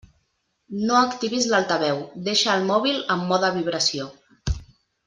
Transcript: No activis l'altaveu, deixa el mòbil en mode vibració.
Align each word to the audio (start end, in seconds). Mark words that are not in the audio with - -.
No 0.91 0.95
activis 0.99 1.45
l'altaveu, 1.51 2.01
deixa 2.29 2.57
el 2.57 2.67
mòbil 2.73 2.99
en 3.17 3.25
mode 3.35 3.57
vibració. 3.61 4.13